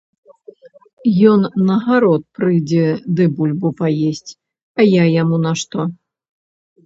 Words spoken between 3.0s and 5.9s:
ды бульбу паесць, а я яму на што?